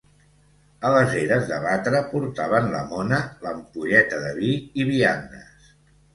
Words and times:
A 0.87 0.89
les 0.93 1.11
eres 1.19 1.45
de 1.51 1.59
batre 1.65 2.01
portaven 2.13 2.71
la 2.77 2.81
mona, 2.95 3.21
l'ampolleta 3.45 4.25
de 4.27 4.35
vi 4.41 4.53
i 4.83 4.89
viandes. 4.91 5.71